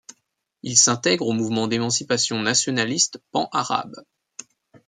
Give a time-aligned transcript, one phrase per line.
[0.63, 4.03] Il s'intègre au mouvement d'émancipation nationaliste pan-arabe.